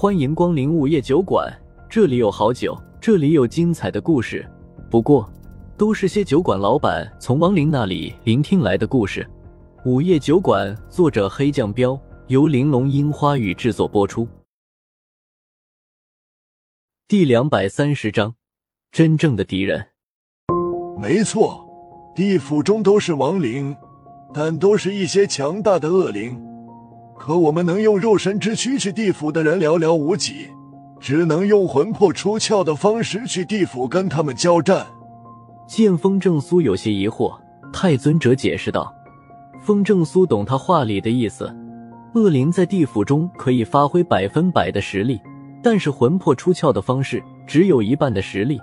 [0.00, 1.54] 欢迎光临午夜酒馆，
[1.86, 4.50] 这里有好酒，这里有精彩的故事。
[4.90, 5.30] 不过，
[5.76, 9.28] 都是些酒馆老板从亡灵那里聆听来的故事。
[9.84, 14.26] 午夜酒馆，作者黑酱标，由玲珑樱花雨制作播出。
[17.06, 18.34] 第两百三十章，
[18.90, 19.88] 真正的敌人。
[20.98, 21.62] 没错，
[22.16, 23.76] 地府中都是亡灵，
[24.32, 26.40] 但都是一些强大的恶灵。
[27.20, 30.48] 可我们能用肉身之躯去地府的人寥寥无几，
[30.98, 34.86] 只能用魂魄出窍的方式去地府跟他们交战。
[35.68, 37.38] 见风正苏有些疑惑，
[37.70, 38.90] 太尊者解释道
[39.60, 41.54] ：“风正苏懂他话里的意思，
[42.14, 45.20] 恶灵在地府中可以发挥百分百的实力，
[45.62, 48.58] 但是魂魄出窍的方式只有一半的实力。”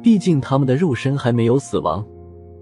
[0.00, 2.06] 毕竟他们的肉身还没有死亡。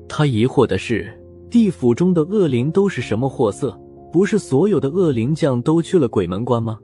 [0.09, 3.79] 他疑惑的是，地府中的恶灵都是什么货色？
[4.15, 6.79] 不是所有的恶灵将都去了鬼门关吗？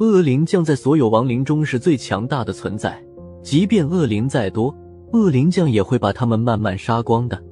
[0.00, 3.02] 恶灵将在所有亡灵中是最强大的存在，
[3.42, 4.76] 即便恶灵再多，
[5.14, 7.42] 恶灵将也会把他们慢慢杀光的。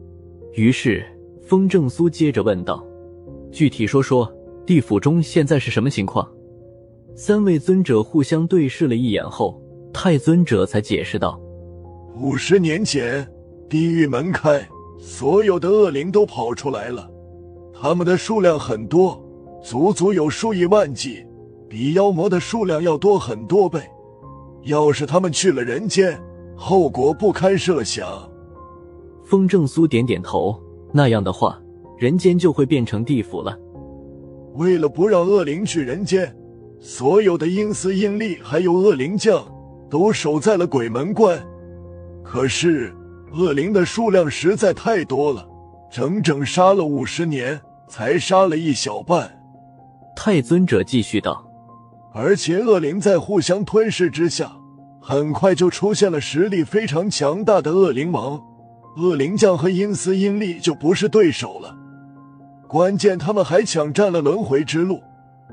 [0.52, 1.02] 于是，
[1.40, 2.86] 风正苏接着问道
[3.50, 4.30] ：“具体说说，
[4.66, 6.30] 地府中现在是什么情况？”
[7.16, 9.58] 三位尊者互相对视了一眼后，
[9.94, 11.40] 太尊者才解释道。
[12.20, 13.26] 五十年前，
[13.66, 17.10] 地狱门开，所有的恶灵都跑出来了。
[17.78, 19.22] 他们的数量很多，
[19.62, 21.26] 足足有数以万计，
[21.68, 23.80] 比妖魔的数量要多很多倍。
[24.62, 26.18] 要是他们去了人间，
[26.56, 28.06] 后果不堪设想。
[29.24, 30.58] 风正苏点点头，
[30.90, 31.60] 那样的话，
[31.98, 33.56] 人间就会变成地府了。
[34.54, 36.34] 为了不让恶灵去人间，
[36.80, 39.46] 所有的阴司阴吏还有恶灵将
[39.90, 41.38] 都守在了鬼门关。
[42.24, 42.92] 可是，
[43.32, 45.46] 恶灵的数量实在太多了，
[45.92, 49.30] 整整杀了五十年，才杀了一小半。
[50.14, 51.44] 太尊者继续道
[52.14, 54.50] ：“而且恶灵在互相吞噬之下，
[55.00, 58.42] 很快就出现了实力非常强大的恶灵王、
[58.96, 61.76] 恶灵将和阴司阴力就不是对手了。
[62.66, 65.00] 关键他们还抢占了轮回之路，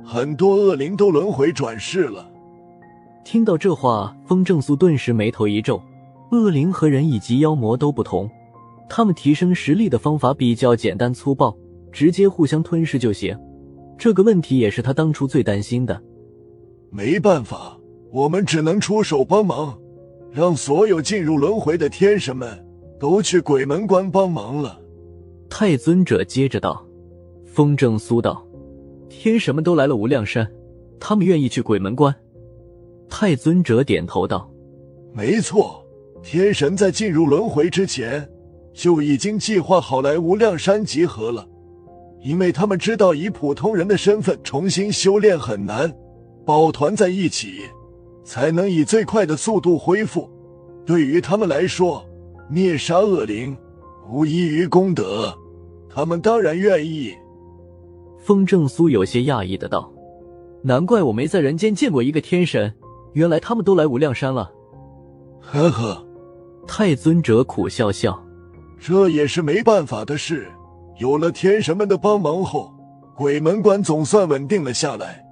[0.04, 2.30] 很多恶灵都轮回转世了。”
[3.24, 5.82] 听到这话，风正苏顿时眉头一皱。
[6.32, 8.28] 恶灵和人以及妖魔都不同，
[8.90, 11.56] 他们提升实力的方法比较简单粗暴，
[11.94, 13.38] 直接互相吞噬就行。
[13.98, 16.02] 这个问题也是他当初最担心的。
[16.90, 17.80] 没办法，
[18.12, 19.80] 我们只能出手帮忙，
[20.32, 22.66] 让所有进入轮回的天神们
[23.00, 24.82] 都去鬼门关帮忙了。
[25.50, 26.86] 太尊者接着道
[27.46, 28.46] ：“风正苏道，
[29.08, 30.52] 天神们都来了无量山，
[31.00, 32.14] 他们愿意去鬼门关。”
[33.08, 34.52] 太尊者点头道
[35.14, 35.80] ：“没错。”
[36.24, 38.28] 天神在进入轮回之前，
[38.74, 41.46] 就已经计划好来无量山集合了，
[42.24, 45.94] 因为他们知道以普通人的身份重新修炼很难，
[46.46, 47.64] 抱团在一起，
[48.24, 50.30] 才能以最快的速度恢复。
[50.86, 52.04] 对于他们来说，
[52.50, 53.56] 灭杀恶灵
[54.10, 55.38] 无异于功德，
[55.90, 57.14] 他们当然愿意。
[58.20, 59.92] 风正苏有些讶异的道
[60.64, 62.74] ：“难怪我没在人间见过一个天神，
[63.12, 64.50] 原来他们都来无量山了。”
[65.42, 66.06] 呵呵。
[66.66, 68.18] 太尊者苦笑笑，
[68.80, 70.48] 这也是没办法的事。
[70.98, 72.74] 有了天神们的帮忙后，
[73.16, 75.26] 鬼门关总算稳定了下来。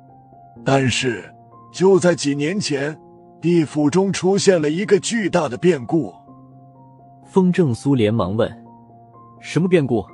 [0.65, 1.33] 但是，
[1.71, 2.99] 就在几年前，
[3.39, 6.13] 地府中出现了一个巨大的变故。
[7.25, 8.51] 风正苏连忙问
[9.39, 10.05] ：“什么变故？”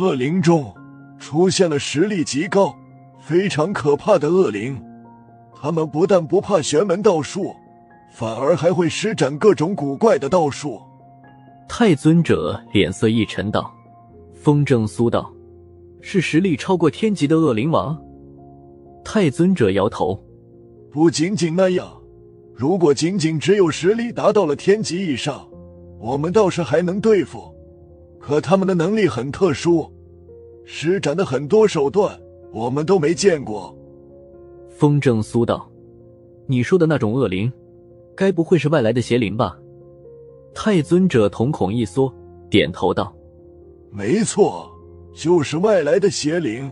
[0.00, 0.74] 恶灵中
[1.18, 2.74] 出现了实力极高、
[3.20, 4.82] 非常可怕的恶灵，
[5.54, 7.54] 他们不但不怕玄门道术。
[8.10, 10.80] 反而还会施展各种古怪的道术。
[11.68, 13.70] 太尊者脸色一沉道
[14.48, 15.30] ：“风正苏道，
[16.00, 17.94] 是实力超过天级的恶灵王。”
[19.04, 20.18] 太尊者摇头
[20.90, 21.86] ：“不仅仅那样，
[22.54, 25.46] 如果仅仅只有实力达到了天级以上，
[26.00, 27.54] 我们倒是还能对付。
[28.18, 29.86] 可他们的能力很特殊，
[30.64, 32.18] 施展的很多手段，
[32.50, 33.76] 我们都没见过。”
[34.74, 35.70] 风正苏道
[36.48, 37.52] ：“你说的那种恶灵？”
[38.16, 39.58] 该不会是外来的邪灵吧？
[40.54, 42.10] 太尊者瞳孔一缩，
[42.48, 43.14] 点头道
[43.90, 44.70] ：“没错，
[45.14, 46.70] 就是外来的邪灵。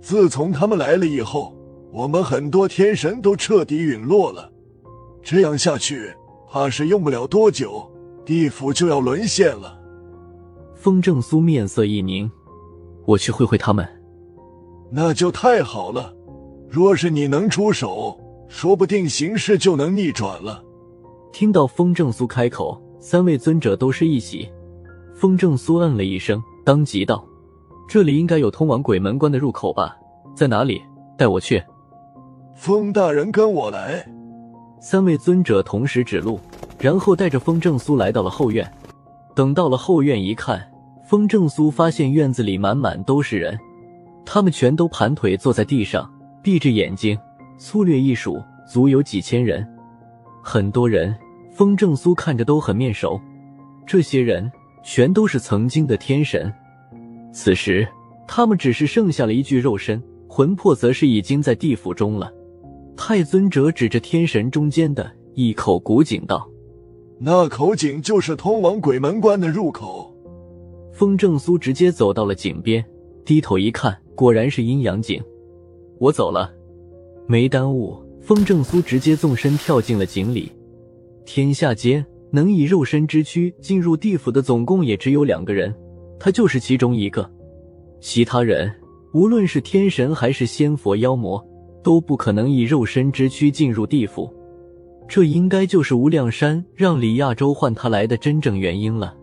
[0.00, 1.56] 自从他们来了以后，
[1.92, 4.50] 我们很多天神都彻底陨落了。
[5.22, 6.12] 这样下去，
[6.50, 7.90] 怕是用不了多久，
[8.24, 9.80] 地府就要沦陷了。”
[10.74, 12.30] 风正苏面色一凝
[13.06, 13.86] ：“我去会会他们。”
[14.92, 16.14] 那就太好了。
[16.68, 18.18] 若是你能出手，
[18.48, 20.62] 说不定形势就能逆转了。
[21.32, 24.48] 听到风正苏开口，三位尊者都是一喜。
[25.14, 27.24] 风正苏嗯了一声，当即道
[27.88, 29.96] ：“这里应该有通往鬼门关的入口吧？
[30.34, 30.82] 在哪里？
[31.16, 31.62] 带我去。”
[32.54, 34.04] 风大人，跟我来。
[34.80, 36.38] 三位尊者同时指路，
[36.78, 38.70] 然后带着风正苏来到了后院。
[39.34, 40.62] 等到了后院一看，
[41.08, 43.58] 风正苏发现院子里满满都是人，
[44.26, 46.08] 他们全都盘腿坐在地上，
[46.42, 47.18] 闭着眼睛，
[47.56, 49.66] 粗略一数，足有几千人。
[50.42, 51.14] 很多人，
[51.50, 53.20] 风正苏看着都很面熟，
[53.86, 54.50] 这些人
[54.84, 56.52] 全都是曾经的天神。
[57.32, 57.88] 此时，
[58.28, 62.32] 他们只是剩下了一具肉身，魂魄则是已经在地府中了。
[62.96, 66.48] 太尊者指着天神中间的一口古井道
[67.18, 70.14] ：“那口井就是通往鬼门关的入口。”
[70.92, 72.84] 风正苏直接走到了井边，
[73.24, 75.20] 低头一看，果然是阴阳井。
[75.98, 76.52] 我走了，
[77.26, 78.00] 没耽误。
[78.20, 80.52] 风正苏直接纵身跳进了井里。
[81.26, 82.04] 天下间
[82.34, 85.74] 能以肉身之躯进入地府的，总共也只有两个人，
[86.18, 87.30] 他就是其中一个。
[88.00, 88.70] 其他人，
[89.12, 91.42] 无论是天神还是仙佛妖魔。
[91.84, 94.32] 都不可能以肉身之躯进入地府，
[95.06, 99.14] 这应该就是无量山让李亚洲唤他来的真正原因了。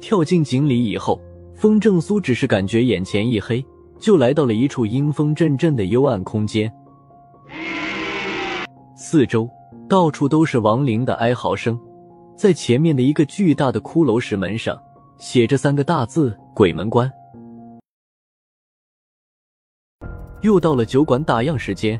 [0.00, 1.20] 跳进井里以后，
[1.52, 3.60] 风正苏只是感觉眼前一黑，
[3.98, 6.72] 就来到了一处阴风阵阵的幽暗空间。
[8.96, 9.50] 四周
[9.88, 11.76] 到处都是亡灵的哀嚎声，
[12.36, 14.76] 在前面的一个巨大的骷髅石门上
[15.18, 17.10] 写着三个大字：“鬼门关”。
[20.42, 21.98] 又到了酒馆打烊时间，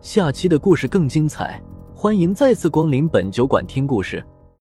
[0.00, 1.62] 下期的故事更精彩，
[1.94, 4.22] 欢迎再次光临本酒馆听故事。